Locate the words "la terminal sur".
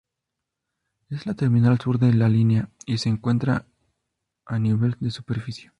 1.27-1.99